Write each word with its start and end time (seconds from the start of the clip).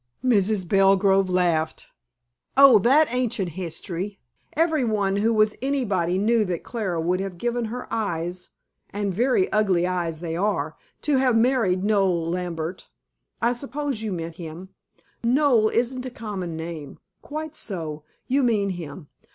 Mrs. 0.25 0.67
Belgrove 0.67 1.29
laughed. 1.29 1.85
"Oh, 2.57 2.79
that 2.79 3.05
ancient 3.13 3.49
history. 3.49 4.19
Every 4.53 4.83
one 4.83 5.17
who 5.17 5.31
was 5.31 5.55
anybody 5.61 6.17
knew 6.17 6.43
that 6.45 6.63
Clara 6.63 6.99
would 6.99 7.19
have 7.19 7.37
given 7.37 7.65
her 7.65 7.85
eyes 7.93 8.49
and 8.89 9.13
very 9.13 9.47
ugly 9.51 9.85
eyes 9.85 10.19
they 10.19 10.35
are 10.35 10.75
to 11.03 11.17
have 11.17 11.35
married 11.37 11.83
Noel 11.83 12.27
Lambert. 12.31 12.89
I 13.43 13.53
suppose 13.53 14.01
you 14.01 14.11
mean 14.11 14.31
him? 14.33 14.69
Noel 15.23 15.69
isn't 15.69 16.07
a 16.07 16.09
common 16.09 16.57
name. 16.57 16.97
Quite 17.21 17.55
so. 17.55 18.03
You 18.25 18.41
mean 18.41 18.71
him. 18.71 19.07